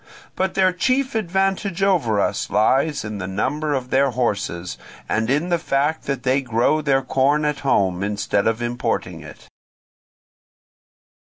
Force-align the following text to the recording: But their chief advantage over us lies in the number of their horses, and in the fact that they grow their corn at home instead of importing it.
But 0.35 0.55
their 0.55 0.73
chief 0.73 1.13
advantage 1.13 1.83
over 1.83 2.19
us 2.19 2.49
lies 2.49 3.05
in 3.05 3.19
the 3.19 3.27
number 3.27 3.75
of 3.75 3.91
their 3.91 4.09
horses, 4.09 4.79
and 5.07 5.29
in 5.29 5.49
the 5.49 5.59
fact 5.59 6.05
that 6.05 6.23
they 6.23 6.41
grow 6.41 6.81
their 6.81 7.03
corn 7.03 7.45
at 7.45 7.59
home 7.59 8.01
instead 8.03 8.47
of 8.47 8.63
importing 8.63 9.21
it. 9.21 9.47